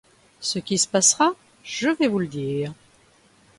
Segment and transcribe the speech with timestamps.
[0.39, 2.73] Ce qui se passera je vais vous le dire.